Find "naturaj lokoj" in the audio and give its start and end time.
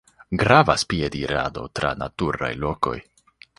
2.01-2.99